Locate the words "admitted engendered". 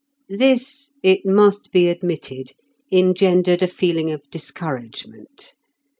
1.87-3.61